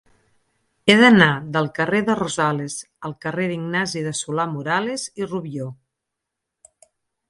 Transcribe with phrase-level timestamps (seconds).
[0.87, 1.27] He d'anar
[1.57, 2.79] del carrer de Rosales
[3.11, 5.73] al carrer d'Ignasi de Solà-Morales i Rubió.